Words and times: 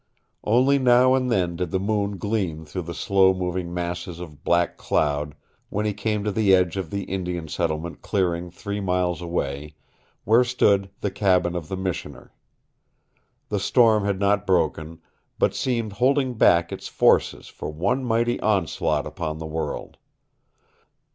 Only 0.43 0.79
now 0.79 1.13
and 1.13 1.31
then 1.31 1.55
did 1.55 1.69
the 1.69 1.79
moon 1.79 2.17
gleam 2.17 2.65
through 2.65 2.81
the 2.81 2.93
slow 2.95 3.35
moving 3.35 3.71
masses 3.71 4.19
of 4.19 4.43
black 4.43 4.75
cloud 4.75 5.35
when 5.69 5.85
he 5.85 5.93
came 5.93 6.23
to 6.23 6.31
the 6.31 6.55
edge 6.55 6.75
of 6.75 6.89
the 6.89 7.03
Indian 7.03 7.47
settlement 7.47 8.01
clearing 8.01 8.49
three 8.49 8.81
miles 8.81 9.21
away, 9.21 9.75
where 10.23 10.43
stood 10.43 10.89
the 11.01 11.11
cabin 11.11 11.55
of 11.55 11.67
the 11.67 11.77
Missioner. 11.77 12.33
The 13.49 13.59
storm 13.59 14.03
had 14.03 14.19
not 14.19 14.47
broken, 14.47 14.99
but 15.37 15.53
seemed 15.53 15.93
holding 15.93 16.33
back 16.33 16.71
its 16.71 16.87
forces 16.87 17.47
for 17.47 17.69
one 17.69 18.03
mighty 18.03 18.39
onslaught 18.39 19.05
upon 19.05 19.37
the 19.37 19.45
world. 19.45 19.97